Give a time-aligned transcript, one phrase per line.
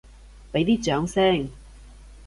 [0.51, 1.47] 畀啲掌聲！